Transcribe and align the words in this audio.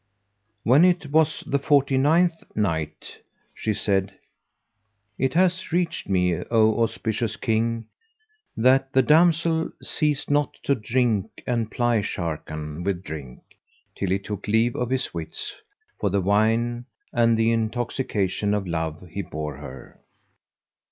When 0.63 0.83
it 0.83 1.11
was 1.11 1.43
the 1.45 1.59
Forty 1.59 1.95
ninth 1.95 2.43
Night, 2.55 3.19
She 3.53 3.71
said, 3.71 4.15
It 5.19 5.35
hath 5.35 5.71
reached 5.71 6.09
me, 6.09 6.39
O 6.49 6.81
auspicious 6.81 7.35
King, 7.35 7.85
that 8.57 8.91
the 8.93 9.03
damsel 9.03 9.69
ceased 9.79 10.27
not 10.31 10.55
to 10.63 10.73
drink 10.73 11.27
and 11.45 11.69
ply 11.69 11.99
Sharrkan 12.01 12.83
with 12.83 13.03
drink 13.03 13.41
till 13.93 14.09
he 14.09 14.17
took 14.17 14.47
leave 14.47 14.75
of 14.75 14.89
his 14.89 15.13
wits, 15.13 15.53
for 15.99 16.09
the 16.09 16.19
wine 16.21 16.85
and 17.13 17.37
the 17.37 17.51
intoxication 17.51 18.55
of 18.55 18.65
love 18.65 19.07
he 19.07 19.21
bore 19.21 19.57
her. 19.57 19.99